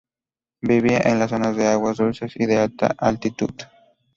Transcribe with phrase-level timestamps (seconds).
[0.63, 3.53] Vivía en zonas de aguas dulces y de alta altitud.